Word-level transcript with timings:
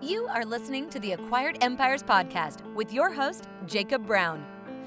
You 0.00 0.26
are 0.26 0.44
listening 0.44 0.90
to 0.90 0.98
the 0.98 1.12
Acquired 1.12 1.58
Empires 1.62 2.02
podcast 2.02 2.62
with 2.74 2.92
your 2.92 3.12
host, 3.12 3.48
Jacob 3.66 4.06
Brown, 4.06 4.44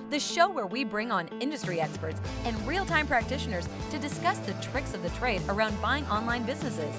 the 0.10 0.20
show 0.20 0.50
where 0.50 0.68
we 0.68 0.84
bring 0.84 1.12
on 1.12 1.28
industry 1.40 1.82
experts 1.82 2.20
and 2.44 2.68
real 2.68 2.86
time 2.86 3.08
practitioners 3.08 3.68
to 3.90 3.98
discuss 3.98 4.38
the 4.40 4.54
tricks 4.56 4.94
of 4.94 5.02
the 5.02 5.10
trade 5.12 5.42
around 5.50 5.82
buying 5.82 6.06
online 6.08 6.44
businesses. 6.44 6.94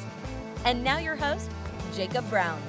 And 0.64 0.82
now, 0.82 0.98
your 0.98 1.16
host, 1.16 1.50
Jacob 1.94 2.28
Brown. 2.28 2.60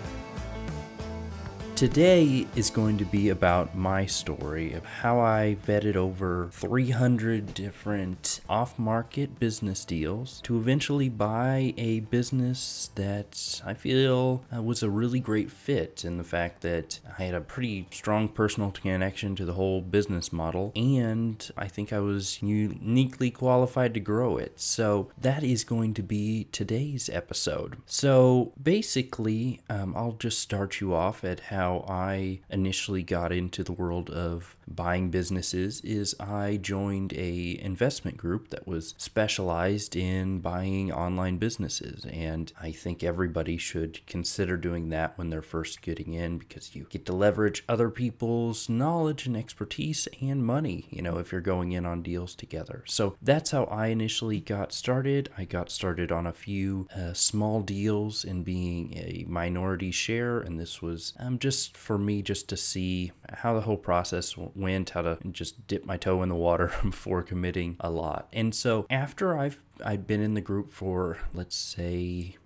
Today 1.79 2.45
is 2.57 2.69
going 2.69 2.97
to 2.97 3.05
be 3.05 3.29
about 3.29 3.73
my 3.73 4.05
story 4.05 4.73
of 4.73 4.83
how 4.83 5.21
I 5.21 5.55
vetted 5.65 5.95
over 5.95 6.49
300 6.51 7.53
different 7.53 8.41
off 8.49 8.77
market 8.77 9.39
business 9.39 9.85
deals 9.85 10.41
to 10.41 10.57
eventually 10.57 11.07
buy 11.07 11.73
a 11.77 12.01
business 12.01 12.89
that 12.95 13.61
I 13.65 13.75
feel 13.75 14.43
uh, 14.53 14.61
was 14.61 14.83
a 14.83 14.89
really 14.89 15.21
great 15.21 15.49
fit 15.49 16.03
in 16.03 16.17
the 16.17 16.25
fact 16.25 16.63
that 16.63 16.99
I 17.17 17.23
had 17.23 17.33
a 17.33 17.39
pretty 17.39 17.87
strong 17.91 18.27
personal 18.27 18.71
connection 18.71 19.37
to 19.37 19.45
the 19.45 19.53
whole 19.53 19.79
business 19.79 20.33
model 20.33 20.73
and 20.75 21.49
I 21.55 21.69
think 21.69 21.93
I 21.93 22.01
was 22.01 22.41
uniquely 22.41 23.31
qualified 23.31 23.93
to 23.93 24.01
grow 24.01 24.35
it. 24.35 24.59
So 24.59 25.11
that 25.17 25.45
is 25.45 25.63
going 25.63 25.93
to 25.93 26.03
be 26.03 26.49
today's 26.51 27.07
episode. 27.07 27.77
So 27.85 28.51
basically, 28.61 29.61
um, 29.69 29.95
I'll 29.95 30.17
just 30.19 30.39
start 30.39 30.81
you 30.81 30.93
off 30.93 31.23
at 31.23 31.39
how 31.39 31.68
how 31.69 31.85
I 31.87 32.39
initially 32.49 33.03
got 33.03 33.31
into 33.31 33.63
the 33.63 33.71
world 33.71 34.09
of 34.09 34.55
buying 34.67 35.09
businesses 35.09 35.81
is 35.81 36.15
I 36.19 36.57
joined 36.57 37.13
a 37.13 37.59
investment 37.61 38.17
group 38.17 38.49
that 38.49 38.67
was 38.67 38.93
specialized 38.97 39.95
in 39.95 40.39
buying 40.39 40.91
online 40.91 41.37
businesses 41.37 42.05
and 42.05 42.51
I 42.61 42.71
think 42.71 43.03
everybody 43.03 43.57
should 43.57 44.05
consider 44.05 44.57
doing 44.57 44.89
that 44.89 45.17
when 45.17 45.29
they're 45.29 45.41
first 45.41 45.81
getting 45.81 46.13
in 46.13 46.37
because 46.37 46.75
you 46.75 46.85
get 46.89 47.05
to 47.07 47.13
leverage 47.13 47.63
other 47.67 47.89
people's 47.89 48.69
knowledge 48.69 49.25
and 49.25 49.35
expertise 49.37 50.07
and 50.21 50.45
money, 50.45 50.87
you 50.89 51.01
know, 51.01 51.17
if 51.17 51.31
you're 51.31 51.41
going 51.41 51.71
in 51.71 51.85
on 51.85 52.01
deals 52.01 52.35
together. 52.35 52.83
So 52.87 53.15
that's 53.21 53.51
how 53.51 53.65
I 53.65 53.87
initially 53.87 54.39
got 54.39 54.71
started. 54.71 55.29
I 55.37 55.45
got 55.45 55.71
started 55.71 56.11
on 56.11 56.25
a 56.27 56.33
few 56.33 56.87
uh, 56.95 57.13
small 57.13 57.61
deals 57.61 58.23
and 58.23 58.45
being 58.45 58.93
a 58.95 59.25
minority 59.27 59.91
share 59.91 60.39
and 60.39 60.59
this 60.59 60.81
was 60.81 61.13
um, 61.19 61.39
just 61.39 61.58
for 61.67 61.97
me 61.97 62.21
just 62.21 62.49
to 62.49 62.57
see 62.57 63.11
how 63.29 63.53
the 63.53 63.61
whole 63.61 63.77
process 63.77 64.35
went, 64.37 64.91
how 64.91 65.01
to 65.01 65.17
just 65.31 65.67
dip 65.67 65.85
my 65.85 65.97
toe 65.97 66.23
in 66.23 66.29
the 66.29 66.35
water 66.35 66.71
before 66.83 67.23
committing 67.23 67.77
a 67.79 67.89
lot. 67.89 68.27
And 68.33 68.53
so 68.53 68.85
after 68.89 69.37
I've 69.37 69.61
I'd 69.83 70.07
been 70.07 70.21
in 70.21 70.33
the 70.33 70.41
group 70.41 70.71
for 70.71 71.17
let's 71.33 71.55
say 71.55 72.37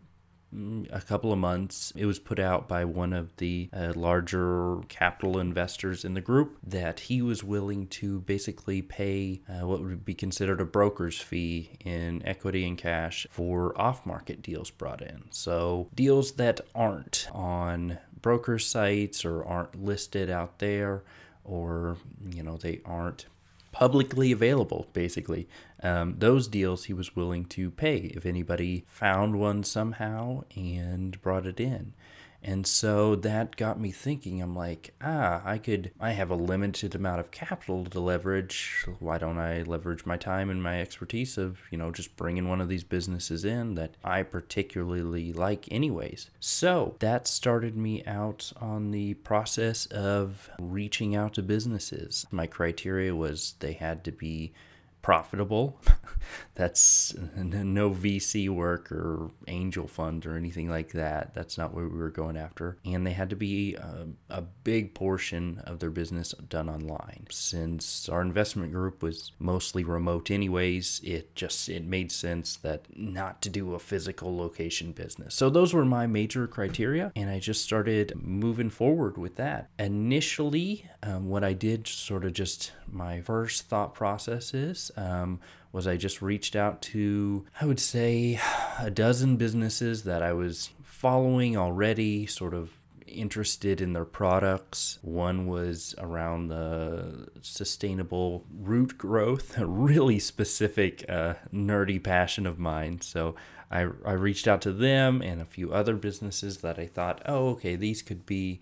a 0.92 1.02
couple 1.02 1.32
of 1.32 1.40
months. 1.40 1.94
It 1.96 2.06
was 2.06 2.20
put 2.20 2.40
out 2.40 2.68
by 2.68 2.86
one 2.86 3.14
of 3.14 3.36
the 3.38 3.70
uh, 3.74 3.94
larger 3.96 4.78
capital 4.88 5.40
investors 5.40 6.06
in 6.06 6.14
the 6.14 6.22
group 6.22 6.58
that 6.66 7.02
he 7.02 7.22
was 7.22 7.44
willing 7.44 7.88
to 7.88 8.22
basically 8.22 8.82
pay 8.82 9.42
uh, 9.50 9.66
what 9.66 9.82
would 9.82 10.06
be 10.06 10.14
considered 10.14 10.62
a 10.62 10.66
broker's 10.66 11.20
fee 11.20 11.72
in 11.84 12.26
equity 12.26 12.68
and 12.68 12.78
cash 12.78 13.28
for 13.32 13.80
off 13.80 14.06
market 14.06 14.42
deals 14.42 14.70
brought 14.70 15.02
in. 15.02 15.24
So, 15.32 15.90
deals 15.94 16.34
that 16.34 16.62
aren't 16.76 17.28
on 17.32 17.98
broker 18.22 18.58
sites 18.58 19.26
or 19.26 19.44
aren't 19.44 19.84
listed 19.84 20.30
out 20.30 20.60
there 20.60 21.04
or 21.44 21.98
you 22.32 22.42
know 22.42 22.58
they 22.58 22.80
aren't 22.86 23.26
publicly 23.74 24.32
available 24.32 24.88
basically. 24.94 25.50
Um, 25.82 26.16
those 26.20 26.48
deals 26.48 26.86
he 26.86 26.94
was 26.94 27.16
willing 27.16 27.44
to 27.46 27.70
pay 27.70 27.98
if 28.16 28.26
anybody 28.26 28.86
found 28.88 29.38
one 29.38 29.64
somehow 29.64 30.44
and 30.56 31.22
brought 31.22 31.46
it 31.46 31.60
in 31.60 31.94
and 32.44 32.68
so 32.68 33.16
that 33.16 33.56
got 33.56 33.80
me 33.80 33.92
thinking. 33.92 34.42
I'm 34.42 34.56
like, 34.56 34.94
ah, 35.02 35.42
I 35.46 35.58
could, 35.58 35.92
I 36.00 36.12
have 36.12 36.30
a 36.30 36.36
limited 36.36 36.94
amount 36.94 37.20
of 37.20 37.32
capital 37.32 37.86
to 37.86 38.00
leverage. 38.00 38.86
Why 39.00 39.18
don't 39.18 39.38
I 39.38 39.62
leverage 39.62 40.06
my 40.06 40.18
time 40.18 40.50
and 40.50 40.62
my 40.62 40.82
expertise 40.82 41.38
of, 41.38 41.60
you 41.72 41.78
know, 41.78 41.92
just 41.92 42.18
bringing 42.18 42.50
one 42.50 42.62
of 42.62 42.70
these 42.70 42.84
businesses 42.84 43.46
in 43.46 43.76
that 43.76 43.96
I 44.04 44.24
particularly 44.24 45.32
like, 45.32 45.72
anyways? 45.72 46.30
So 46.40 46.96
that 47.00 47.28
started 47.28 47.78
me 47.78 48.04
out 48.06 48.52
on 48.60 48.92
the 48.92 49.14
process 49.16 49.86
of 49.88 50.50
reaching 50.60 51.16
out 51.16 51.34
to 51.36 51.42
businesses. 51.42 52.26
My 52.32 52.48
criteria 52.48 53.16
was 53.16 53.56
they 53.60 53.74
had 53.74 54.04
to 54.04 54.12
be 54.12 54.54
profitable. 55.04 55.80
That's 56.56 57.14
no 57.36 57.92
VC 57.92 58.50
work 58.50 58.92
or 58.92 59.32
angel 59.48 59.88
fund 59.88 60.26
or 60.26 60.38
anything 60.38 60.70
like 60.70 60.94
that. 60.94 61.34
That's 61.34 61.58
not 61.58 61.74
what 61.74 61.84
we 61.84 61.98
were 61.98 62.10
going 62.10 62.38
after. 62.38 62.78
And 62.86 63.06
they 63.06 63.12
had 63.12 63.30
to 63.32 63.36
be 63.36 63.76
a, 63.76 64.08
a, 64.30 64.42
big 64.64 64.94
portion 64.94 65.62
of 65.66 65.80
their 65.80 65.90
business 65.90 66.34
done 66.48 66.70
online. 66.70 67.28
Since 67.30 68.08
our 68.08 68.22
investment 68.22 68.72
group 68.72 69.04
was 69.04 69.34
mostly 69.40 69.84
remote 69.84 70.32
anyways, 70.32 71.02
it 71.04 71.36
just 71.36 71.68
it 71.68 71.84
made 71.84 72.14
sense 72.14 72.56
that 72.58 72.86
not 72.96 73.42
to 73.42 73.50
do 73.50 73.74
a 73.74 73.80
physical 73.80 74.38
location 74.38 74.94
business. 74.94 75.36
So 75.36 75.50
those 75.50 75.74
were 75.74 75.84
my 75.84 76.08
major 76.08 76.48
criteria 76.48 77.12
and 77.14 77.30
I 77.30 77.40
just 77.40 77.62
started 77.62 78.14
moving 78.16 78.70
forward 78.70 79.18
with 79.18 79.36
that. 79.36 79.70
Initially, 79.78 80.90
um, 81.02 81.28
what 81.28 81.44
I 81.44 81.52
did 81.52 81.88
sort 81.88 82.24
of 82.24 82.32
just 82.32 82.72
my 82.88 83.20
first 83.22 83.68
thought 83.68 83.94
process 83.94 84.54
is 84.54 84.92
um, 84.96 85.40
was 85.72 85.88
I 85.88 85.98
just 85.98 86.22
reached 86.22 86.56
out 86.56 86.82
to, 86.84 87.46
I 87.60 87.66
would 87.66 87.80
say, 87.80 88.40
a 88.80 88.92
dozen 88.92 89.38
businesses 89.38 90.04
that 90.04 90.22
I 90.22 90.34
was 90.34 90.70
following 90.84 91.58
already, 91.58 92.26
sort 92.26 92.54
of 92.54 92.78
interested 93.08 93.82
in 93.82 93.94
their 93.94 94.06
products. 94.06 95.00
One 95.02 95.48
was 95.48 95.96
around 95.98 96.48
the 96.48 97.28
sustainable 97.42 98.46
root 98.52 98.98
growth, 98.98 99.58
a 99.58 99.66
really 99.66 100.20
specific 100.20 101.06
uh, 101.10 101.36
nerdy 101.54 102.04
passion 102.04 102.46
of 102.46 102.60
mine. 102.60 103.02
So 103.02 103.36
I, 103.70 103.88
I 104.06 104.14
reached 104.14 104.48
out 104.48 104.62
to 104.62 104.72
them 104.72 105.22
and 105.22 105.42
a 105.42 105.46
few 105.46 105.74
other 105.74 105.96
businesses 105.96 106.58
that 106.60 106.78
I 106.78 106.86
thought, 106.86 107.22
oh, 107.26 107.50
okay, 107.50 107.76
these 107.76 108.02
could 108.02 108.26
be 108.26 108.62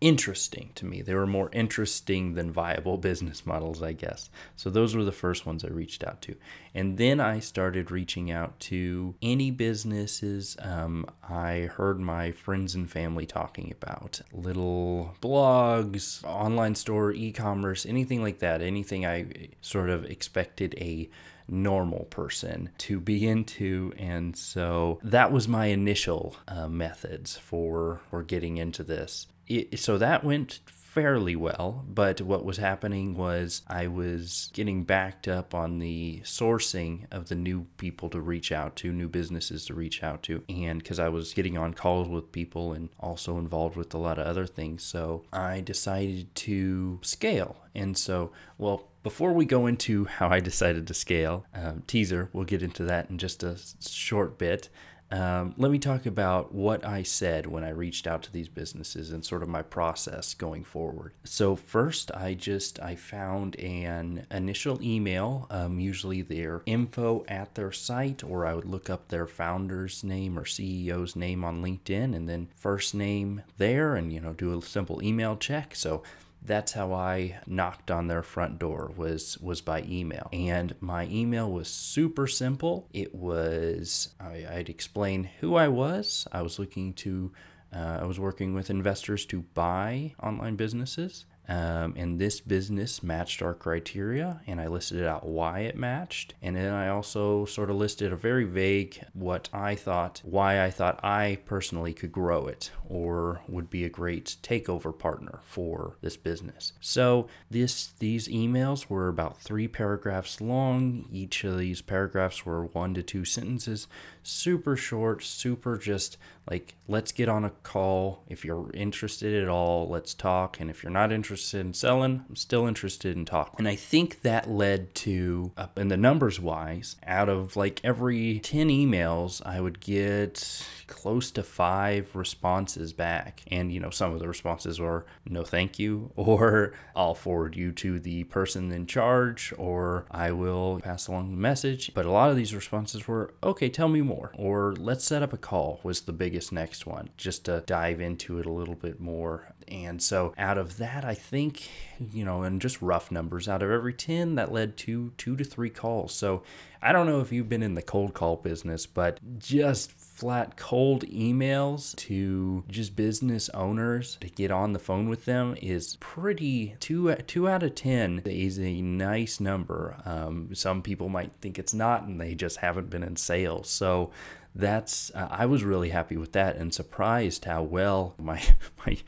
interesting 0.00 0.70
to 0.76 0.86
me. 0.86 1.02
They 1.02 1.14
were 1.14 1.26
more 1.26 1.50
interesting 1.52 2.34
than 2.34 2.52
viable 2.52 2.98
business 2.98 3.44
models, 3.44 3.82
I 3.82 3.92
guess. 3.92 4.30
So 4.56 4.70
those 4.70 4.94
were 4.94 5.04
the 5.04 5.12
first 5.12 5.46
ones 5.46 5.64
I 5.64 5.68
reached 5.68 6.04
out 6.04 6.22
to. 6.22 6.36
And 6.74 6.98
then 6.98 7.20
I 7.20 7.40
started 7.40 7.90
reaching 7.90 8.30
out 8.30 8.58
to 8.60 9.14
any 9.22 9.50
businesses 9.50 10.56
um, 10.62 11.06
I 11.28 11.68
heard 11.74 12.00
my 12.00 12.32
friends 12.32 12.74
and 12.74 12.90
family 12.90 13.26
talking 13.26 13.72
about 13.72 14.20
little 14.32 15.16
blogs, 15.20 16.24
online 16.24 16.74
store, 16.74 17.12
e 17.12 17.32
commerce, 17.32 17.84
anything 17.84 18.22
like 18.22 18.38
that. 18.38 18.62
Anything 18.62 19.04
I 19.04 19.26
sort 19.60 19.90
of 19.90 20.04
expected 20.04 20.74
a 20.78 21.08
normal 21.50 22.04
person 22.10 22.68
to 22.76 23.00
be 23.00 23.26
into 23.26 23.90
and 23.96 24.36
so 24.36 24.98
that 25.02 25.32
was 25.32 25.48
my 25.48 25.66
initial 25.66 26.36
uh, 26.46 26.68
methods 26.68 27.38
for 27.38 28.02
for 28.10 28.22
getting 28.22 28.58
into 28.58 28.82
this 28.82 29.26
it, 29.48 29.78
so 29.78 29.98
that 29.98 30.24
went 30.24 30.60
fairly 30.66 31.36
well, 31.36 31.84
but 31.88 32.20
what 32.20 32.44
was 32.44 32.56
happening 32.56 33.14
was 33.14 33.62
I 33.68 33.86
was 33.86 34.50
getting 34.52 34.82
backed 34.82 35.28
up 35.28 35.54
on 35.54 35.78
the 35.78 36.22
sourcing 36.24 37.06
of 37.12 37.28
the 37.28 37.36
new 37.36 37.66
people 37.76 38.08
to 38.10 38.20
reach 38.20 38.50
out 38.50 38.74
to, 38.76 38.92
new 38.92 39.08
businesses 39.08 39.66
to 39.66 39.74
reach 39.74 40.02
out 40.02 40.24
to, 40.24 40.42
and 40.48 40.82
because 40.82 40.98
I 40.98 41.08
was 41.08 41.34
getting 41.34 41.56
on 41.56 41.74
calls 41.74 42.08
with 42.08 42.32
people 42.32 42.72
and 42.72 42.88
also 42.98 43.38
involved 43.38 43.76
with 43.76 43.94
a 43.94 43.98
lot 43.98 44.18
of 44.18 44.26
other 44.26 44.46
things. 44.46 44.82
So 44.82 45.24
I 45.32 45.60
decided 45.60 46.34
to 46.34 46.98
scale. 47.02 47.58
And 47.76 47.96
so, 47.96 48.32
well, 48.56 48.88
before 49.04 49.32
we 49.32 49.44
go 49.44 49.66
into 49.66 50.04
how 50.18 50.30
I 50.30 50.40
decided 50.40 50.86
to 50.88 50.94
scale, 50.94 51.44
um, 51.54 51.84
teaser, 51.86 52.28
we'll 52.32 52.44
get 52.44 52.62
into 52.62 52.82
that 52.84 53.08
in 53.08 53.18
just 53.18 53.44
a 53.44 53.56
short 53.86 54.36
bit. 54.36 54.68
Um, 55.10 55.54
let 55.56 55.70
me 55.70 55.78
talk 55.78 56.06
about 56.06 56.52
what 56.52 56.84
I 56.84 57.02
said 57.02 57.46
when 57.46 57.64
I 57.64 57.70
reached 57.70 58.06
out 58.06 58.22
to 58.24 58.32
these 58.32 58.48
businesses 58.48 59.10
and 59.10 59.24
sort 59.24 59.42
of 59.42 59.48
my 59.48 59.62
process 59.62 60.34
going 60.34 60.64
forward. 60.64 61.12
So 61.24 61.56
first, 61.56 62.10
I 62.12 62.34
just 62.34 62.80
I 62.80 62.94
found 62.94 63.56
an 63.56 64.26
initial 64.30 64.82
email, 64.82 65.46
um, 65.50 65.80
usually 65.80 66.22
their 66.22 66.62
info 66.66 67.24
at 67.28 67.54
their 67.54 67.72
site, 67.72 68.22
or 68.22 68.44
I 68.44 68.54
would 68.54 68.66
look 68.66 68.90
up 68.90 69.08
their 69.08 69.26
founder's 69.26 70.04
name 70.04 70.38
or 70.38 70.44
CEO's 70.44 71.16
name 71.16 71.44
on 71.44 71.62
LinkedIn, 71.62 72.14
and 72.14 72.28
then 72.28 72.48
first 72.54 72.94
name 72.94 73.42
there, 73.56 73.94
and 73.94 74.12
you 74.12 74.20
know 74.20 74.34
do 74.34 74.56
a 74.58 74.62
simple 74.62 75.02
email 75.02 75.36
check. 75.36 75.74
So 75.74 76.02
that's 76.42 76.72
how 76.72 76.92
I 76.92 77.38
knocked 77.46 77.90
on 77.90 78.06
their 78.06 78.22
front 78.22 78.58
door 78.58 78.92
was 78.96 79.38
was 79.38 79.60
by 79.60 79.82
email. 79.82 80.28
And 80.32 80.74
my 80.80 81.06
email 81.06 81.50
was 81.50 81.68
super 81.68 82.26
simple. 82.26 82.88
It 82.92 83.14
was 83.14 84.14
I, 84.20 84.46
would 84.56 84.68
explain 84.68 85.24
who 85.40 85.56
I 85.56 85.68
was. 85.68 86.26
I 86.32 86.42
was 86.42 86.58
looking 86.58 86.92
to 86.94 87.32
uh, 87.72 87.98
I 88.02 88.06
was 88.06 88.18
working 88.18 88.54
with 88.54 88.70
investors 88.70 89.26
to 89.26 89.42
buy 89.42 90.14
online 90.22 90.56
businesses. 90.56 91.26
Um, 91.48 91.94
and 91.96 92.18
this 92.18 92.40
business 92.40 93.02
matched 93.02 93.40
our 93.40 93.54
criteria, 93.54 94.42
and 94.46 94.60
I 94.60 94.66
listed 94.66 95.02
out 95.04 95.26
why 95.26 95.60
it 95.60 95.76
matched. 95.76 96.34
And 96.42 96.54
then 96.54 96.74
I 96.74 96.88
also 96.88 97.46
sort 97.46 97.70
of 97.70 97.76
listed 97.76 98.12
a 98.12 98.16
very 98.16 98.44
vague 98.44 99.02
what 99.14 99.48
I 99.52 99.74
thought, 99.74 100.20
why 100.24 100.62
I 100.62 100.70
thought 100.70 101.02
I 101.02 101.38
personally 101.46 101.94
could 101.94 102.12
grow 102.12 102.46
it 102.46 102.70
or 102.86 103.40
would 103.48 103.70
be 103.70 103.84
a 103.84 103.88
great 103.88 104.36
takeover 104.42 104.96
partner 104.96 105.40
for 105.44 105.96
this 106.02 106.18
business. 106.18 106.74
So 106.80 107.28
this 107.50 107.88
these 107.98 108.28
emails 108.28 108.90
were 108.90 109.08
about 109.08 109.40
three 109.40 109.68
paragraphs 109.68 110.42
long. 110.42 111.06
Each 111.10 111.44
of 111.44 111.58
these 111.58 111.80
paragraphs 111.80 112.44
were 112.44 112.66
one 112.66 112.92
to 112.94 113.02
two 113.02 113.24
sentences, 113.24 113.88
super 114.22 114.76
short, 114.76 115.22
super 115.22 115.78
just 115.78 116.18
like 116.50 116.74
let's 116.86 117.12
get 117.12 117.28
on 117.28 117.44
a 117.44 117.50
call 117.50 118.24
if 118.28 118.44
you're 118.44 118.70
interested 118.72 119.42
at 119.42 119.48
all 119.48 119.88
let's 119.88 120.14
talk 120.14 120.58
and 120.60 120.70
if 120.70 120.82
you're 120.82 120.90
not 120.90 121.12
interested 121.38 121.60
in 121.60 121.72
selling 121.72 122.24
i'm 122.28 122.34
still 122.34 122.66
interested 122.66 123.16
in 123.16 123.24
talking. 123.24 123.54
And 123.58 123.68
i 123.68 123.76
think 123.76 124.22
that 124.22 124.50
led 124.50 124.92
to 124.96 125.52
up 125.56 125.78
in 125.78 125.86
the 125.86 125.96
numbers 125.96 126.40
wise 126.40 126.96
out 127.06 127.28
of 127.28 127.54
like 127.54 127.80
every 127.84 128.40
10 128.40 128.68
emails 128.68 129.40
i 129.46 129.60
would 129.60 129.78
get 129.78 130.66
close 130.88 131.30
to 131.30 131.42
five 131.42 132.16
responses 132.16 132.92
back. 132.92 133.42
And 133.50 133.70
you 133.70 133.78
know 133.78 133.90
some 133.90 134.12
of 134.12 134.18
the 134.18 134.26
responses 134.26 134.80
were 134.80 135.06
no 135.28 135.44
thank 135.44 135.78
you 135.78 136.10
or 136.16 136.72
i'll 136.96 137.14
forward 137.14 137.54
you 137.54 137.70
to 137.72 138.00
the 138.00 138.24
person 138.24 138.72
in 138.72 138.86
charge 138.86 139.52
or 139.56 140.06
i 140.10 140.32
will 140.32 140.80
pass 140.80 141.06
along 141.06 141.30
the 141.30 141.36
message. 141.36 141.92
But 141.94 142.06
a 142.06 142.10
lot 142.10 142.30
of 142.30 142.36
these 142.36 142.54
responses 142.54 143.06
were 143.06 143.32
okay 143.44 143.68
tell 143.68 143.88
me 143.88 144.00
more 144.00 144.32
or 144.34 144.74
let's 144.76 145.04
set 145.04 145.22
up 145.22 145.32
a 145.32 145.38
call 145.38 145.78
was 145.84 146.00
the 146.00 146.12
biggest 146.12 146.50
next 146.52 146.86
one 146.86 147.10
just 147.16 147.44
to 147.44 147.62
dive 147.66 148.00
into 148.00 148.38
it 148.38 148.46
a 148.46 148.52
little 148.52 148.74
bit 148.74 148.98
more. 148.98 149.54
And 149.68 150.02
so 150.02 150.34
out 150.38 150.58
of 150.58 150.78
that, 150.78 151.04
I 151.04 151.14
think, 151.14 151.68
you 152.12 152.24
know, 152.24 152.42
and 152.42 152.60
just 152.60 152.80
rough 152.82 153.10
numbers, 153.10 153.48
out 153.48 153.62
of 153.62 153.70
every 153.70 153.92
10, 153.92 154.34
that 154.36 154.52
led 154.52 154.76
to 154.78 155.12
two 155.16 155.36
to 155.36 155.44
three 155.44 155.70
calls. 155.70 156.14
So 156.14 156.42
I 156.80 156.92
don't 156.92 157.06
know 157.06 157.20
if 157.20 157.32
you've 157.32 157.48
been 157.48 157.62
in 157.62 157.74
the 157.74 157.82
cold 157.82 158.14
call 158.14 158.36
business, 158.36 158.86
but 158.86 159.20
just 159.38 159.90
flat 159.90 160.56
cold 160.56 161.04
emails 161.06 161.94
to 161.94 162.64
just 162.68 162.96
business 162.96 163.48
owners 163.50 164.16
to 164.20 164.28
get 164.28 164.50
on 164.50 164.72
the 164.72 164.78
phone 164.78 165.08
with 165.08 165.24
them 165.24 165.56
is 165.62 165.96
pretty 166.00 166.74
two 166.80 167.14
two 167.26 167.48
out 167.48 167.62
of 167.62 167.74
ten 167.76 168.22
is 168.24 168.58
a 168.58 168.80
nice 168.80 169.38
number. 169.38 169.96
Um, 170.04 170.54
some 170.54 170.82
people 170.82 171.08
might 171.08 171.32
think 171.40 171.58
it's 171.58 171.74
not, 171.74 172.02
and 172.02 172.20
they 172.20 172.34
just 172.34 172.58
haven't 172.58 172.90
been 172.90 173.02
in 173.02 173.16
sales. 173.16 173.70
So 173.70 174.10
that's 174.54 175.12
uh, 175.14 175.28
I 175.30 175.46
was 175.46 175.62
really 175.62 175.90
happy 175.90 176.16
with 176.16 176.32
that 176.32 176.56
and 176.56 176.74
surprised 176.74 177.44
how 177.44 177.62
well 177.62 178.14
my 178.18 178.42
my 178.86 178.98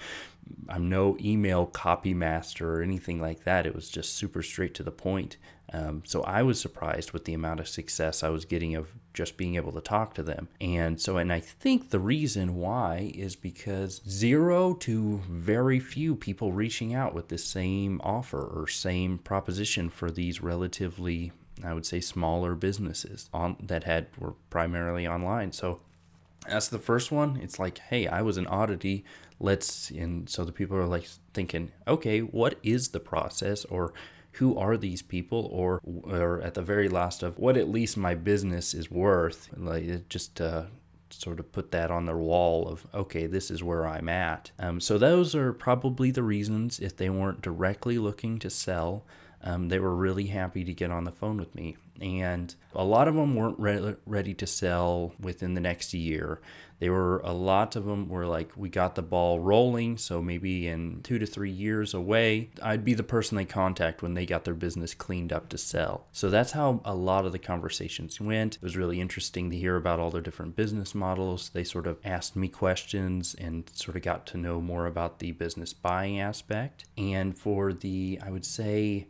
I'm 0.68 0.88
no 0.88 1.16
email 1.20 1.66
copy 1.66 2.14
master 2.14 2.76
or 2.76 2.82
anything 2.82 3.20
like 3.20 3.44
that. 3.44 3.66
It 3.66 3.74
was 3.74 3.88
just 3.88 4.14
super 4.14 4.42
straight 4.42 4.74
to 4.74 4.82
the 4.82 4.90
point. 4.90 5.36
Um, 5.72 6.02
so 6.04 6.22
I 6.22 6.42
was 6.42 6.60
surprised 6.60 7.12
with 7.12 7.24
the 7.24 7.34
amount 7.34 7.60
of 7.60 7.68
success 7.68 8.24
I 8.24 8.28
was 8.28 8.44
getting 8.44 8.74
of 8.74 8.92
just 9.14 9.36
being 9.36 9.54
able 9.54 9.70
to 9.72 9.80
talk 9.80 10.14
to 10.14 10.22
them. 10.22 10.48
And 10.60 11.00
so, 11.00 11.16
and 11.16 11.32
I 11.32 11.38
think 11.38 11.90
the 11.90 12.00
reason 12.00 12.56
why 12.56 13.12
is 13.14 13.36
because 13.36 14.00
zero 14.08 14.74
to 14.74 15.18
very 15.28 15.78
few 15.78 16.16
people 16.16 16.52
reaching 16.52 16.92
out 16.92 17.14
with 17.14 17.28
the 17.28 17.38
same 17.38 18.00
offer 18.02 18.42
or 18.42 18.66
same 18.66 19.18
proposition 19.18 19.90
for 19.90 20.10
these 20.10 20.42
relatively 20.42 21.32
I 21.64 21.74
would 21.74 21.86
say 21.86 22.00
smaller 22.00 22.54
businesses 22.54 23.28
on 23.32 23.56
that 23.62 23.84
had 23.84 24.06
were 24.18 24.34
primarily 24.48 25.06
online. 25.06 25.52
So 25.52 25.80
that's 26.48 26.68
the 26.68 26.78
first 26.78 27.12
one. 27.12 27.38
It's 27.42 27.58
like, 27.58 27.78
hey, 27.78 28.06
I 28.06 28.22
was 28.22 28.36
an 28.36 28.46
oddity. 28.46 29.04
Let's 29.40 29.90
and 29.90 30.28
so 30.28 30.44
the 30.44 30.52
people 30.52 30.76
are 30.76 30.86
like 30.86 31.08
thinking, 31.34 31.72
okay, 31.88 32.20
what 32.20 32.58
is 32.62 32.88
the 32.88 33.00
process 33.00 33.64
or 33.64 33.92
who 34.32 34.56
are 34.56 34.76
these 34.76 35.02
people 35.02 35.48
or 35.50 35.80
or 36.04 36.40
at 36.42 36.54
the 36.54 36.62
very 36.62 36.88
last 36.88 37.22
of 37.22 37.38
what 37.38 37.56
at 37.56 37.68
least 37.68 37.96
my 37.96 38.14
business 38.14 38.74
is 38.74 38.90
worth? 38.90 39.48
Like 39.56 40.08
just 40.08 40.40
uh, 40.40 40.64
sort 41.08 41.40
of 41.40 41.50
put 41.50 41.72
that 41.72 41.90
on 41.90 42.06
their 42.06 42.16
wall 42.16 42.68
of 42.68 42.86
okay 42.94 43.26
this 43.26 43.50
is 43.50 43.62
where 43.62 43.86
i'm 43.86 44.08
at. 44.08 44.52
Um, 44.58 44.80
so 44.80 44.98
those 44.98 45.34
are 45.34 45.52
probably 45.52 46.10
the 46.10 46.22
reasons. 46.22 46.78
If 46.78 46.96
they 46.96 47.10
weren't 47.10 47.42
directly 47.42 47.98
looking 47.98 48.38
to 48.40 48.50
sell 48.50 49.04
um, 49.42 49.68
they 49.68 49.78
were 49.78 49.94
really 49.94 50.26
happy 50.26 50.64
to 50.64 50.74
get 50.74 50.90
on 50.90 51.04
the 51.04 51.12
phone 51.12 51.38
with 51.38 51.54
me. 51.54 51.76
And 52.00 52.54
a 52.74 52.84
lot 52.84 53.08
of 53.08 53.14
them 53.14 53.34
weren't 53.34 53.58
re- 53.58 53.96
ready 54.06 54.34
to 54.34 54.46
sell 54.46 55.12
within 55.20 55.54
the 55.54 55.60
next 55.60 55.92
year. 55.92 56.40
They 56.78 56.88
were, 56.88 57.18
a 57.18 57.34
lot 57.34 57.76
of 57.76 57.84
them 57.84 58.08
were 58.08 58.26
like, 58.26 58.56
we 58.56 58.70
got 58.70 58.94
the 58.94 59.02
ball 59.02 59.38
rolling. 59.38 59.98
So 59.98 60.22
maybe 60.22 60.66
in 60.66 61.02
two 61.02 61.18
to 61.18 61.26
three 61.26 61.50
years 61.50 61.92
away, 61.92 62.48
I'd 62.62 62.86
be 62.86 62.94
the 62.94 63.02
person 63.02 63.36
they 63.36 63.44
contact 63.44 64.00
when 64.00 64.14
they 64.14 64.24
got 64.24 64.44
their 64.44 64.54
business 64.54 64.94
cleaned 64.94 65.30
up 65.30 65.50
to 65.50 65.58
sell. 65.58 66.06
So 66.10 66.30
that's 66.30 66.52
how 66.52 66.80
a 66.86 66.94
lot 66.94 67.26
of 67.26 67.32
the 67.32 67.38
conversations 67.38 68.18
went. 68.18 68.56
It 68.56 68.62
was 68.62 68.78
really 68.78 68.98
interesting 68.98 69.50
to 69.50 69.58
hear 69.58 69.76
about 69.76 70.00
all 70.00 70.10
their 70.10 70.22
different 70.22 70.56
business 70.56 70.94
models. 70.94 71.50
They 71.50 71.64
sort 71.64 71.86
of 71.86 71.98
asked 72.02 72.34
me 72.34 72.48
questions 72.48 73.36
and 73.38 73.70
sort 73.74 73.98
of 73.98 74.02
got 74.02 74.24
to 74.28 74.38
know 74.38 74.62
more 74.62 74.86
about 74.86 75.18
the 75.18 75.32
business 75.32 75.74
buying 75.74 76.18
aspect. 76.18 76.86
And 76.96 77.36
for 77.36 77.74
the, 77.74 78.18
I 78.24 78.30
would 78.30 78.46
say, 78.46 79.06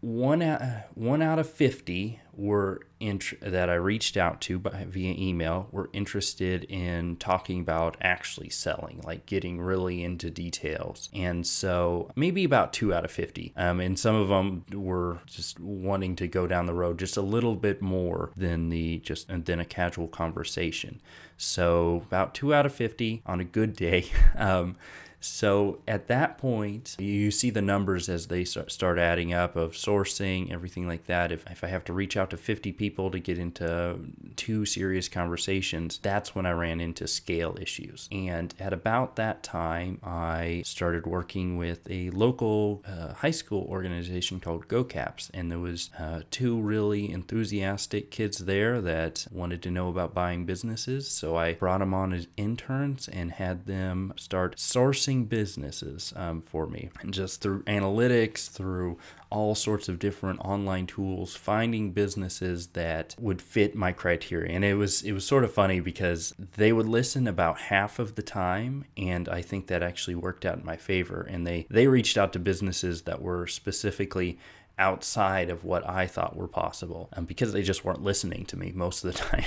one 0.00 0.42
out, 0.42 0.62
one 0.94 1.22
out 1.22 1.38
of 1.38 1.50
50 1.50 2.20
were 2.32 2.82
int- 3.00 3.40
that 3.40 3.68
I 3.68 3.74
reached 3.74 4.16
out 4.16 4.40
to 4.42 4.60
by, 4.60 4.86
via 4.88 5.12
email 5.18 5.66
were 5.72 5.90
interested 5.92 6.62
in 6.64 7.16
talking 7.16 7.60
about 7.60 7.96
actually 8.00 8.48
selling, 8.50 9.00
like 9.04 9.26
getting 9.26 9.60
really 9.60 10.04
into 10.04 10.30
details. 10.30 11.08
And 11.12 11.44
so 11.44 12.10
maybe 12.14 12.44
about 12.44 12.72
two 12.72 12.94
out 12.94 13.04
of 13.04 13.10
50. 13.10 13.52
Um, 13.56 13.80
and 13.80 13.98
some 13.98 14.14
of 14.14 14.28
them 14.28 14.64
were 14.72 15.18
just 15.26 15.58
wanting 15.58 16.14
to 16.16 16.28
go 16.28 16.46
down 16.46 16.66
the 16.66 16.74
road 16.74 16.98
just 17.00 17.16
a 17.16 17.22
little 17.22 17.56
bit 17.56 17.82
more 17.82 18.30
than 18.36 18.68
the 18.68 18.98
just 18.98 19.26
than 19.28 19.58
a 19.58 19.64
casual 19.64 20.06
conversation. 20.06 21.00
So 21.36 22.02
about 22.06 22.34
two 22.34 22.54
out 22.54 22.66
of 22.66 22.72
50 22.72 23.22
on 23.26 23.40
a 23.40 23.44
good 23.44 23.74
day. 23.74 24.06
Um, 24.36 24.76
so 25.20 25.80
at 25.88 26.06
that 26.08 26.38
point, 26.38 26.96
you 26.98 27.30
see 27.30 27.50
the 27.50 27.62
numbers 27.62 28.08
as 28.08 28.28
they 28.28 28.44
start 28.44 28.98
adding 28.98 29.32
up 29.32 29.56
of 29.56 29.72
sourcing, 29.72 30.52
everything 30.52 30.86
like 30.86 31.06
that. 31.06 31.32
If, 31.32 31.44
if 31.50 31.64
I 31.64 31.68
have 31.68 31.84
to 31.84 31.92
reach 31.92 32.16
out 32.16 32.30
to 32.30 32.36
50 32.36 32.72
people 32.72 33.10
to 33.10 33.18
get 33.18 33.38
into 33.38 33.98
two 34.36 34.64
serious 34.64 35.08
conversations, 35.08 35.98
that's 36.02 36.34
when 36.34 36.46
I 36.46 36.52
ran 36.52 36.80
into 36.80 37.08
scale 37.08 37.56
issues. 37.60 38.08
And 38.12 38.54
at 38.60 38.72
about 38.72 39.16
that 39.16 39.42
time, 39.42 39.98
I 40.04 40.62
started 40.64 41.06
working 41.06 41.56
with 41.56 41.90
a 41.90 42.10
local 42.10 42.84
uh, 42.86 43.14
high 43.14 43.32
school 43.32 43.66
organization 43.68 44.38
called 44.38 44.68
GoCaps. 44.68 45.30
And 45.34 45.50
there 45.50 45.58
was 45.58 45.90
uh, 45.98 46.22
two 46.30 46.60
really 46.60 47.10
enthusiastic 47.10 48.10
kids 48.10 48.38
there 48.38 48.80
that 48.80 49.26
wanted 49.32 49.62
to 49.62 49.70
know 49.70 49.88
about 49.88 50.14
buying 50.14 50.44
businesses. 50.44 51.10
So 51.10 51.36
I 51.36 51.54
brought 51.54 51.78
them 51.78 51.92
on 51.92 52.12
as 52.12 52.28
interns 52.36 53.08
and 53.08 53.32
had 53.32 53.66
them 53.66 54.12
start 54.16 54.56
sourcing 54.56 55.07
businesses 55.16 56.12
um, 56.16 56.40
for 56.42 56.66
me. 56.66 56.90
And 57.00 57.12
just 57.12 57.40
through 57.40 57.62
analytics, 57.64 58.48
through 58.50 58.98
all 59.30 59.54
sorts 59.54 59.88
of 59.88 59.98
different 59.98 60.40
online 60.40 60.86
tools, 60.86 61.34
finding 61.36 61.92
businesses 61.92 62.68
that 62.68 63.14
would 63.18 63.42
fit 63.42 63.74
my 63.74 63.92
criteria. 63.92 64.54
And 64.54 64.64
it 64.64 64.74
was 64.74 65.02
it 65.02 65.12
was 65.12 65.26
sort 65.26 65.44
of 65.44 65.52
funny 65.52 65.80
because 65.80 66.34
they 66.56 66.72
would 66.72 66.86
listen 66.86 67.26
about 67.26 67.58
half 67.58 67.98
of 67.98 68.14
the 68.14 68.22
time, 68.22 68.84
and 68.96 69.28
I 69.28 69.42
think 69.42 69.66
that 69.66 69.82
actually 69.82 70.14
worked 70.14 70.44
out 70.44 70.58
in 70.58 70.64
my 70.64 70.76
favor. 70.76 71.22
And 71.28 71.46
they 71.46 71.66
they 71.70 71.86
reached 71.86 72.16
out 72.16 72.32
to 72.34 72.38
businesses 72.38 73.02
that 73.02 73.22
were 73.22 73.46
specifically 73.46 74.38
outside 74.78 75.50
of 75.50 75.64
what 75.64 75.88
I 75.88 76.06
thought 76.06 76.36
were 76.36 76.48
possible 76.48 77.08
um, 77.12 77.24
because 77.24 77.52
they 77.52 77.62
just 77.62 77.84
weren't 77.84 78.02
listening 78.02 78.46
to 78.46 78.56
me 78.56 78.72
most 78.74 79.04
of 79.04 79.12
the 79.12 79.18
time. 79.24 79.44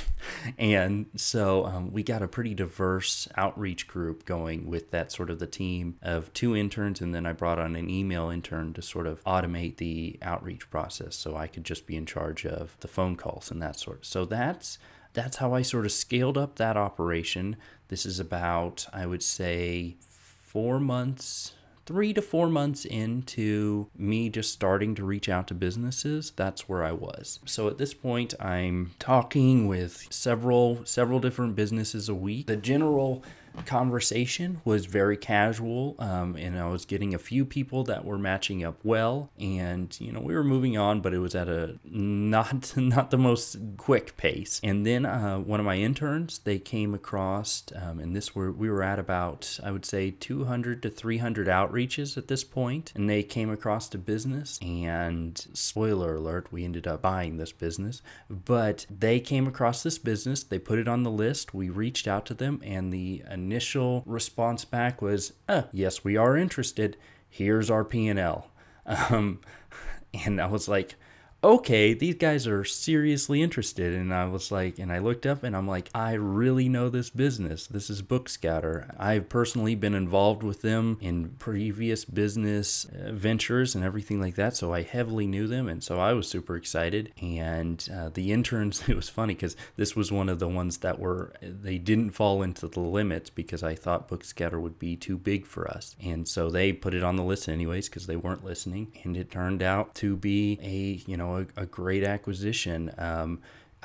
and 0.58 1.06
so 1.16 1.66
um, 1.66 1.92
we 1.92 2.04
got 2.04 2.22
a 2.22 2.28
pretty 2.28 2.54
diverse 2.54 3.28
outreach 3.38 3.88
group 3.88 4.26
going 4.26 4.68
with 4.68 4.92
that 4.92 5.12
sort 5.12 5.30
of 5.30 5.40
the 5.40 5.48
team 5.48 5.98
of 6.02 6.34
two 6.34 6.56
interns. 6.56 7.02
And 7.02 7.16
then 7.16 7.26
I 7.26 7.34
brought 7.34 7.60
on 7.60 7.76
an 7.76 7.90
email 7.90 8.30
intern 8.30 8.74
to 8.74 8.82
sort 8.82 9.08
of 9.08 9.24
automate 9.24 9.78
the 9.78 10.20
outreach 10.22 10.70
process 10.70 11.16
so 11.16 11.36
I 11.36 11.48
could 11.48 11.64
just 11.64 11.88
be 11.88 11.96
in 11.96 12.06
charge 12.06 12.46
of 12.46 12.78
the 12.82 12.88
phone 12.88 13.16
calls 13.16 13.50
and 13.50 13.62
that 13.62 13.80
sort. 13.80 14.06
So 14.06 14.26
that's 14.26 14.78
that's 15.14 15.38
how 15.38 15.54
I 15.54 15.62
sort 15.62 15.86
of 15.86 15.92
scaled 15.92 16.38
up 16.38 16.56
that 16.56 16.78
operation. 16.78 17.58
This 17.90 18.06
is 18.06 18.20
about, 18.20 18.88
I 18.94 19.06
would 19.06 19.24
say, 19.24 19.98
four 20.00 20.80
months 20.80 21.54
three 21.86 22.14
to 22.14 22.22
four 22.22 22.48
months 22.50 22.86
into 22.86 23.88
me 23.98 24.30
just 24.30 24.52
starting 24.52 24.96
to 24.96 25.04
reach 25.04 25.30
out 25.30 25.48
to 25.48 25.54
businesses, 25.54 26.32
that's 26.36 26.68
where 26.70 26.84
I 26.84 26.92
was. 26.92 27.40
So 27.46 27.68
at 27.68 27.78
this 27.78 27.94
point, 27.94 28.34
I'm 28.40 28.92
talking 29.00 29.68
with 29.68 30.08
several 30.10 30.86
several 30.86 31.20
different 31.20 31.56
businesses 31.56 32.10
a 32.10 32.16
week. 32.16 32.48
The 32.48 32.58
general 32.58 33.24
conversation 33.66 34.62
was 34.66 34.86
very 34.86 35.18
casual, 35.18 35.96
um, 36.00 36.36
and 36.36 36.58
I 36.58 36.68
was 36.68 36.86
getting 36.86 37.14
a 37.14 37.20
few 37.20 37.46
people 37.46 37.84
that 37.86 38.06
were 38.06 38.18
matching 38.18 38.64
up 38.64 38.80
well, 38.84 39.30
and 39.40 39.96
you 40.00 40.12
know 40.12 40.22
we 40.22 40.34
were 40.34 40.44
moving 40.44 40.78
on, 40.78 41.02
but 41.02 41.14
it 41.14 41.20
was 41.20 41.36
at 41.36 41.48
a 41.48 41.80
not 41.84 42.76
not 42.78 43.12
the 43.12 43.18
most 43.18 43.58
quick 43.78 44.18
pace. 44.18 44.60
And 44.64 44.86
then 44.86 45.06
uh, 45.06 45.40
one 45.40 45.60
of 45.60 45.66
my 45.66 45.78
interns, 45.78 46.40
they 46.40 46.60
came 46.60 46.94
across, 46.94 47.64
um, 47.76 48.00
and 48.00 48.16
this 48.16 48.36
were 48.36 48.52
we 48.52 48.70
were 48.70 48.84
at 48.84 49.00
about 49.00 49.60
I 49.64 49.72
would 49.72 49.86
say 49.86 50.12
200 50.12 50.82
to 50.84 50.90
300 50.90 51.48
outreaches 51.48 52.18
at 52.18 52.28
this 52.28 52.44
point, 52.44 52.92
and 52.96 53.10
they 53.10 53.24
came 53.24 53.50
across 53.50 53.94
a 53.94 53.98
business, 53.98 54.60
and 54.62 55.38
spoiler 55.54 56.16
alert, 56.16 56.52
we 56.52 56.64
ended 56.64 56.88
up 56.88 57.02
buying 57.02 57.38
this 57.38 57.52
business, 57.52 58.02
but 58.30 58.86
they 58.90 59.20
came 59.20 59.48
across 59.48 59.84
this 59.84 59.98
business, 59.98 60.44
they 60.44 60.60
put 60.60 60.80
it 60.80 60.88
on 60.88 61.04
the 61.04 61.12
list, 61.12 61.54
we 61.54 61.70
reached 61.70 62.08
out 62.08 62.26
to 62.28 62.34
them, 62.34 62.62
and 62.64 62.94
the 62.94 63.24
initial 63.42 64.04
response 64.06 64.66
back 64.66 65.02
was, 65.02 65.34
uh, 65.50 65.64
yes, 65.72 66.04
we 66.04 66.16
are 66.16 66.38
interested. 66.38 66.96
Here's 67.28 67.70
our 67.70 67.84
P&L. 67.84 68.48
Um, 68.86 69.42
and 70.26 70.40
I 70.40 70.46
was 70.48 70.68
like, 70.68 70.96
okay, 71.44 71.94
these 71.94 72.16
guys 72.16 72.46
are 72.46 72.64
seriously 72.64 73.42
interested. 73.42 73.96
And 73.96 74.14
I 74.14 74.26
was 74.26 74.52
like, 74.52 74.78
and 74.78 74.92
I 74.92 75.00
looked 75.00 75.26
up 75.26 75.44
and 75.44 75.56
I'm 75.56 75.68
like, 75.68 75.90
I 75.94 76.14
really 76.14 76.70
know 76.70 76.90
this 76.90 77.10
business. 77.10 77.66
This 77.66 77.90
is 77.90 78.02
Book 78.02 78.30
Scouter. 78.30 78.94
I've 79.00 79.28
personally 79.28 79.74
been 79.74 79.96
involved 79.96 80.44
with 80.44 80.62
them 80.62 80.98
in 81.02 81.30
previous 81.40 82.06
business 82.06 82.86
uh, 82.86 83.12
ventures 83.12 83.74
and 83.74 83.84
everything 83.84 84.20
like 84.20 84.36
that. 84.36 84.56
So 84.56 84.74
I 84.74 84.84
heavily 84.84 85.26
knew 85.26 85.48
them. 85.48 85.68
And 85.68 85.84
so 85.84 86.00
I 86.00 86.14
was 86.14 86.28
super 86.28 86.56
excited. 86.56 87.12
And 87.20 87.88
uh, 87.94 88.10
the 88.10 88.32
interns, 88.32 88.84
it 88.88 88.96
was 88.96 89.10
funny 89.10 89.34
because 89.34 89.56
this 89.78 89.96
was 89.96 90.12
one 90.12 90.30
of 90.30 90.40
the 90.40 90.48
ones 90.48 90.78
that 90.78 91.00
were, 91.00 91.34
they 91.42 91.80
didn't 91.80 92.12
fall 92.12 92.44
into 92.44 92.68
the 92.68 92.80
limits 92.80 93.32
because 93.32 93.64
I 93.64 93.74
thought 93.74 94.08
Book 94.08 94.24
Scouter 94.24 94.60
would 94.60 94.78
be 94.78 94.96
too 94.96 95.18
big 95.18 95.48
for 95.48 95.68
us. 95.68 95.96
And 96.04 96.28
so 96.28 96.52
they 96.52 96.72
put 96.72 96.94
it 96.94 97.04
on 97.04 97.16
the 97.16 97.24
list 97.24 97.50
anyways 97.50 97.90
because 97.90 98.06
they 98.06 98.16
weren't 98.16 98.46
listening. 98.46 98.92
And 99.04 99.18
it 99.18 99.32
turned 99.32 99.64
out 99.64 99.96
to 99.96 100.16
be 100.16 100.60
a, 100.62 101.02
you 101.10 101.18
know, 101.18 101.31
a, 101.38 101.48
a 101.58 101.66
great 101.66 102.04
acquisition. 102.04 102.92
Um, 102.98 103.40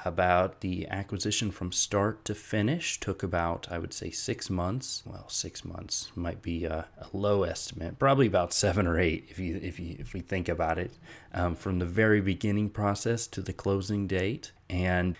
about 0.04 0.60
the 0.60 0.86
acquisition 0.88 1.50
from 1.50 1.72
start 1.72 2.24
to 2.24 2.34
finish 2.34 3.00
took 3.00 3.22
about 3.22 3.66
i 3.70 3.78
would 3.78 3.94
say 3.94 4.10
six 4.10 4.50
months 4.50 5.02
well 5.06 5.28
six 5.28 5.64
months 5.64 6.12
might 6.14 6.42
be 6.42 6.64
a, 6.64 6.86
a 6.98 7.16
low 7.16 7.44
estimate 7.44 7.98
probably 7.98 8.26
about 8.26 8.52
seven 8.52 8.86
or 8.86 8.98
eight 8.98 9.26
if 9.30 9.38
you 9.38 9.58
if 9.62 9.80
you 9.80 9.96
if 9.98 10.12
we 10.12 10.20
think 10.20 10.48
about 10.48 10.78
it 10.78 10.92
um, 11.32 11.54
from 11.54 11.78
the 11.78 11.86
very 11.86 12.20
beginning 12.20 12.68
process 12.68 13.26
to 13.26 13.40
the 13.40 13.52
closing 13.52 14.06
date 14.06 14.52
and 14.68 15.16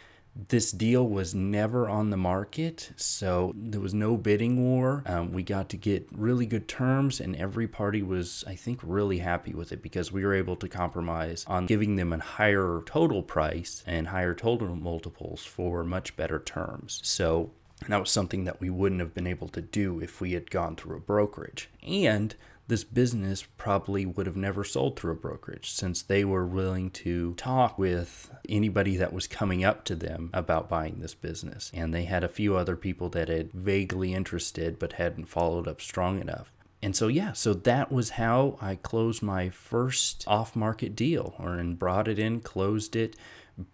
this 0.49 0.71
deal 0.71 1.09
was 1.09 1.35
never 1.35 1.89
on 1.89 2.11
the 2.11 2.17
market, 2.17 2.93
so 2.97 3.53
there 3.57 3.81
was 3.81 3.95
no 3.95 4.17
bidding 4.17 4.63
war. 4.63 5.03
Um, 5.07 5.33
we 5.33 5.43
got 5.43 5.69
to 5.71 5.77
get 5.77 6.07
really 6.13 6.47
good 6.47 6.69
terms, 6.69 7.21
and 7.21 7.35
every 7.37 7.67
party 7.67 8.03
was, 8.03 8.45
I 8.47 8.55
think, 8.55 8.81
really 8.83 9.19
happy 9.19 9.55
with 9.55 9.73
it 9.73 9.83
because 9.83 10.13
we 10.13 10.25
were 10.25 10.35
able 10.35 10.57
to 10.57 10.69
compromise 10.69 11.45
on 11.47 11.67
giving 11.67 11.97
them 11.97 12.13
a 12.13 12.19
higher 12.19 12.83
total 12.85 13.23
price 13.23 13.83
and 13.87 14.09
higher 14.09 14.35
total 14.35 14.77
multiples 14.77 15.45
for 15.45 15.85
much 15.85 16.17
better 16.17 16.39
terms. 16.39 17.01
So 17.03 17.51
that 17.89 18.01
was 18.01 18.11
something 18.11 18.45
that 18.45 18.61
we 18.61 18.71
wouldn't 18.71 19.01
have 19.01 19.15
been 19.15 19.27
able 19.27 19.49
to 19.49 19.61
do 19.61 20.01
if 20.01 20.21
we 20.21 20.33
had 20.33 20.51
gone 20.51 20.77
through 20.77 20.97
a 20.97 21.01
brokerage. 21.01 21.69
And 21.83 22.35
this 22.69 22.85
business 22.85 23.45
probably 23.57 24.05
would 24.05 24.27
have 24.27 24.37
never 24.37 24.65
sold 24.65 24.99
through 24.99 25.13
a 25.13 25.17
brokerage 25.17 25.71
since 25.71 26.03
they 26.03 26.25
were 26.25 26.47
willing 26.47 26.91
to 26.91 27.35
talk 27.35 27.79
with 27.79 28.31
anybody 28.49 28.97
that 28.97 29.13
was 29.13 29.27
coming 29.27 29.65
up 29.65 29.85
to 29.85 29.95
them 29.95 30.31
about 30.35 30.69
buying 30.69 30.99
this 30.99 31.15
business. 31.15 31.71
And 31.73 31.95
they 31.95 32.05
had 32.05 32.25
a 32.25 32.29
few 32.29 32.57
other 32.57 32.77
people 32.77 33.09
that 33.11 33.29
had 33.29 33.53
vaguely 33.53 34.15
interested 34.15 34.79
but 34.79 34.95
hadn't 34.95 35.27
followed 35.27 35.69
up 35.69 35.81
strong 35.81 36.21
enough. 36.21 36.53
And 36.83 36.95
so 36.95 37.09
yeah, 37.09 37.33
so 37.33 37.55
that 37.55 37.91
was 37.91 38.11
how 38.11 38.59
I 38.61 38.75
closed 38.77 39.23
my 39.23 39.49
first 39.49 40.25
off-market 40.27 40.95
deal 40.95 41.35
or 41.39 41.55
and 41.55 41.79
brought 41.79 42.09
it 42.09 42.19
in, 42.19 42.41
closed 42.41 42.95
it, 42.95 43.17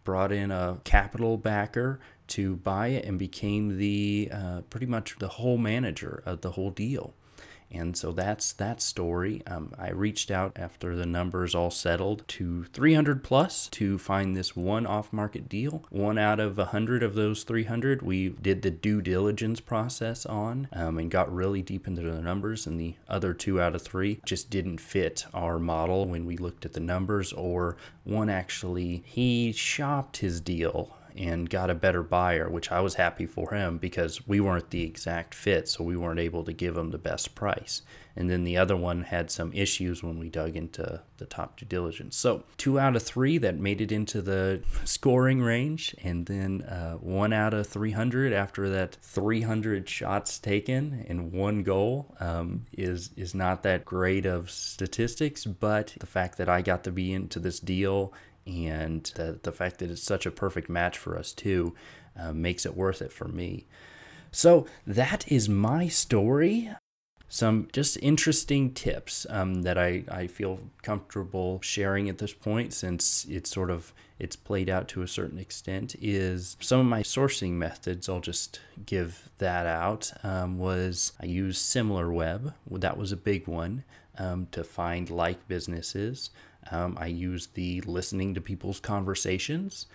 brought 0.05 0.33
in 0.33 0.51
a 0.51 0.81
capital 0.85 1.37
backer 1.37 1.99
to 2.29 2.57
buy 2.57 2.89
it 2.89 3.05
and 3.05 3.19
became 3.19 3.79
the 3.79 4.31
uh, 4.33 4.61
pretty 4.71 4.87
much 4.87 5.19
the 5.19 5.29
whole 5.29 5.59
manager 5.59 6.23
of 6.25 6.43
the 6.43 6.53
whole 6.53 6.71
deal. 6.71 7.15
And 7.73 7.97
so 7.97 8.13
that's 8.13 8.53
that 8.53 8.83
story. 8.83 9.43
Um, 9.47 9.73
I 9.79 9.91
reached 9.91 10.31
out 10.31 10.53
after 10.57 10.95
the 10.95 11.07
numbers 11.07 11.55
all 11.55 11.71
settled 11.71 12.27
to 12.29 12.65
300 12.65 13.25
plus 13.25 13.69
to 13.69 13.99
find 13.99 14.37
this 14.37 14.55
one 14.55 14.87
off 14.87 15.13
market 15.13 15.49
deal. 15.49 15.85
One 15.91 16.19
out 16.19 16.39
of 16.39 16.59
100 16.59 17.03
of 17.03 17.15
those 17.15 17.43
300 17.45 18.03
we 18.03 18.31
did 18.31 18.63
the 18.63 18.71
due 18.71 19.01
diligence 19.01 19.61
process 19.61 20.27
on 20.27 20.69
um, 20.73 20.99
and 20.99 21.11
got 21.11 21.33
really 21.33 21.63
deep 21.63 21.87
into 21.87 22.03
the 22.03 22.21
numbers. 22.21 22.67
And 22.67 22.79
the 22.79 22.95
other 23.09 23.33
two 23.33 23.61
out 23.61 23.75
of 23.75 23.83
three 23.83 24.21
just 24.25 24.51
didn't 24.51 24.79
fit 24.79 25.25
our 25.33 25.59
model 25.59 26.07
when 26.07 26.27
we 26.27 26.37
looked 26.37 26.65
at 26.65 26.75
the 26.75 26.81
numbers, 26.81 27.33
or 27.33 27.77
one 28.05 28.29
actually, 28.29 29.03
he 29.07 29.53
shopped 29.53 30.19
his 30.19 30.41
deal 30.41 30.97
and 31.17 31.49
got 31.49 31.71
a 31.71 31.75
better 31.75 32.03
buyer, 32.03 32.49
which 32.49 32.71
I 32.71 32.81
was 32.81 32.95
happy 32.95 33.27
for 33.27 33.55
him 33.55 33.79
because 33.79 34.27
we 34.27 34.41
weren't 34.41 34.71
the 34.71 34.85
exact 34.85 35.35
fit, 35.35 35.69
so 35.69 35.85
we 35.85 35.97
weren't 35.97 36.21
able 36.21 36.45
to 36.45 36.53
give 36.53 36.77
him 36.77 36.91
the 36.91 36.99
best 36.99 37.35
price. 37.35 37.83
And 38.15 38.29
then 38.29 38.45
the 38.45 38.59
other 38.59 38.77
one 38.77 39.05
had 39.05 39.31
some 39.31 39.53
issues 39.55 40.03
when 40.03 40.19
we 40.19 40.29
dug 40.29 40.55
into 40.55 41.03
the 41.17 41.25
top 41.25 41.59
due 41.59 41.65
diligence. 41.65 42.17
So 42.17 42.45
two 42.59 42.79
out 42.79 42.95
of 42.95 43.03
three 43.03 43.39
that 43.39 43.59
made 43.59 43.81
it 43.81 43.91
into 43.91 44.21
the 44.21 44.63
scoring 44.85 45.41
range, 45.41 45.95
and 46.03 46.27
then 46.27 46.63
uh, 46.63 46.95
one 46.97 47.33
out 47.33 47.55
of 47.55 47.67
300 47.67 48.33
after 48.33 48.69
that 48.69 48.97
300 49.01 49.89
shots 49.89 50.39
taken 50.39 51.07
and 51.09 51.33
one 51.33 51.63
goal 51.63 52.15
um, 52.21 52.67
is 52.73 53.11
is 53.17 53.35
not 53.35 53.63
that 53.63 53.85
great 53.85 54.27
of 54.27 54.51
statistics. 54.51 55.47
But 55.47 55.95
the 55.99 56.07
fact 56.07 56.37
that 56.39 56.49
I 56.49 56.61
got 56.61 56.85
to 56.85 56.93
be 56.93 57.13
into 57.13 57.39
this 57.39 57.61
deal 57.61 58.13
and 58.47 59.05
the, 59.15 59.39
the 59.43 59.53
fact 59.53 59.79
that 59.79 59.91
it's 59.91 60.03
such 60.03 60.27
a 60.27 60.31
perfect 60.31 60.69
match 60.69 60.99
for 60.99 61.17
us 61.17 61.33
too 61.33 61.75
uh, 62.19 62.33
makes 62.33 62.67
it 62.67 62.77
worth 62.77 63.03
it 63.03 63.13
for 63.13 63.29
me. 63.29 63.67
So 64.31 64.67
that 64.87 65.31
is 65.31 65.49
my 65.49 65.89
story. 65.89 66.71
Some 67.29 67.69
just 67.73 67.97
interesting 68.03 68.75
tips 68.75 69.27
um, 69.31 69.63
that 69.63 69.79
I, 69.79 70.05
I 70.11 70.27
feel 70.27 70.61
comfortable 70.83 71.61
sharing 71.63 72.09
at 72.09 72.19
this 72.19 72.35
point 72.35 72.75
since 72.75 73.25
it's 73.29 73.51
sort 73.51 73.71
of 73.71 73.95
it's 74.19 74.37
played 74.37 74.71
out 74.71 74.87
to 74.87 75.03
a 75.03 75.09
certain 75.09 75.39
extent 75.39 75.97
is 76.01 76.57
some 76.61 76.79
of 76.79 76.87
my 76.87 77.03
sourcing 77.03 77.53
methods 77.53 78.09
i'll 78.09 78.21
just 78.21 78.61
give 78.87 79.29
that 79.39 79.67
out 79.67 80.13
um, 80.23 80.59
was 80.59 81.13
i 81.21 81.27
used 81.27 81.61
SimilarWeb 81.61 82.55
that 82.71 82.97
was 82.97 83.11
a 83.11 83.17
big 83.17 83.49
one 83.49 83.83
um, 84.19 84.47
to 84.53 84.63
find 84.63 85.11
like 85.11 85.49
businesses 85.49 86.31
um, 86.71 86.97
I 87.01 87.07
use 87.07 87.49
the 87.49 87.81
listening 87.83 88.35
to 88.35 88.41
people's 88.41 88.81
conversations. 88.81 89.87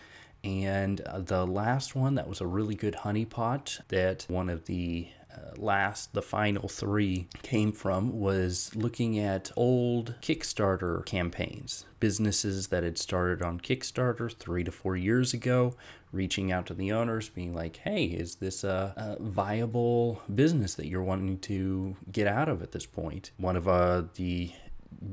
And 0.43 1.01
uh, 1.01 1.19
the 1.19 1.45
last 1.45 1.95
one 1.95 2.15
that 2.15 2.27
was 2.27 2.41
a 2.41 2.47
really 2.47 2.75
good 2.75 2.97
honeypot 3.03 3.79
that 3.87 4.25
one 4.27 4.49
of 4.49 4.65
the 4.65 5.07
uh, 5.33 5.55
last, 5.57 6.13
the 6.13 6.21
final 6.21 6.67
three 6.67 7.27
came 7.41 7.71
from 7.71 8.19
was 8.19 8.71
looking 8.75 9.19
at 9.19 9.51
old 9.55 10.15
Kickstarter 10.21 11.05
campaigns, 11.05 11.85
businesses 11.99 12.67
that 12.67 12.83
had 12.83 12.97
started 12.97 13.41
on 13.41 13.59
Kickstarter 13.59 14.33
three 14.35 14.63
to 14.63 14.71
four 14.71 14.95
years 14.95 15.33
ago, 15.33 15.75
reaching 16.11 16.51
out 16.51 16.65
to 16.67 16.73
the 16.73 16.91
owners, 16.91 17.29
being 17.29 17.53
like, 17.53 17.77
hey, 17.77 18.05
is 18.05 18.35
this 18.35 18.63
a, 18.63 18.93
a 19.19 19.21
viable 19.21 20.21
business 20.33 20.75
that 20.75 20.87
you're 20.87 21.03
wanting 21.03 21.39
to 21.39 21.95
get 22.11 22.27
out 22.27 22.47
of 22.47 22.61
at 22.61 22.71
this 22.71 22.85
point? 22.85 23.31
One 23.37 23.55
of 23.55 23.67
uh, 23.67 24.03
the 24.15 24.51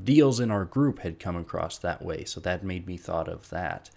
deals 0.03 0.39
in 0.39 0.51
our 0.51 0.65
group 0.65 0.99
had 0.99 1.19
come 1.19 1.35
across 1.35 1.77
that 1.77 2.01
way. 2.01 2.23
So 2.25 2.39
that 2.41 2.63
made 2.63 2.87
me 2.87 2.97
thought 2.97 3.27
of 3.27 3.49
that. 3.49 3.89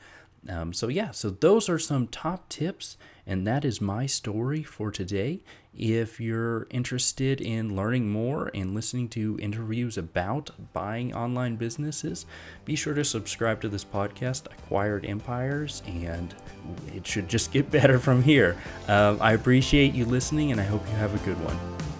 Um, 0.49 0.73
so 0.73 0.89
yeah, 0.89 1.11
so 1.11 1.31
those 1.31 1.69
are 1.69 1.79
some 1.79 2.07
top 2.07 2.49
tips, 2.49 2.97
and 3.27 3.47
that 3.47 3.65
is 3.65 3.81
my 3.81 4.07
story 4.07 4.63
for 4.63 4.91
today. 4.91 5.41
If 5.77 6.21
you're 6.21 6.67
interested 6.71 7.41
in 7.41 7.77
learning 7.77 8.11
more 8.11 8.51
and 8.55 8.75
listening 8.75 9.09
to 9.11 9.39
interviews 9.41 9.99
about 9.99 10.51
buying 10.73 11.15
online 11.15 11.57
businesses, 11.57 12.25
be 12.65 12.77
sure 12.77 12.95
to 12.95 13.05
subscribe 13.05 13.61
to 13.63 13.69
this 13.69 13.85
podcast, 13.85 14.47
Acquired 14.47 15.05
Empires, 15.05 15.83
and 15.87 16.35
it 16.95 17.07
should 17.07 17.29
just 17.29 17.53
get 17.53 17.71
better 17.73 17.99
from 17.99 18.23
here. 18.23 18.57
Um, 18.87 19.19
I 19.21 19.33
appreciate 19.33 19.95
you 19.95 20.05
listening, 20.05 20.53
and 20.53 20.61
I 20.61 20.65
hope 20.65 20.87
you 20.89 20.95
have 20.97 21.15
a 21.15 21.25
good 21.25 21.41
one. 21.45 21.98